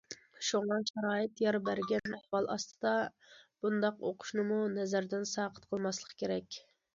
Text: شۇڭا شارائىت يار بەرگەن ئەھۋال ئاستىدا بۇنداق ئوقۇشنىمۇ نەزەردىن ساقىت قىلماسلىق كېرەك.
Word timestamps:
شۇڭا 0.45 0.77
شارائىت 0.91 1.43
يار 1.43 1.57
بەرگەن 1.67 2.15
ئەھۋال 2.19 2.49
ئاستىدا 2.53 2.93
بۇنداق 3.67 4.01
ئوقۇشنىمۇ 4.09 4.59
نەزەردىن 4.79 5.29
ساقىت 5.35 5.69
قىلماسلىق 5.75 6.19
كېرەك. 6.25 6.61